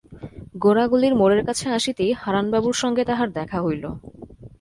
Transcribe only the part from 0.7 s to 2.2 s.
গলির মোড়ের কাছে আসিতেই